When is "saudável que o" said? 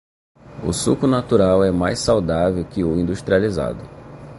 1.99-2.99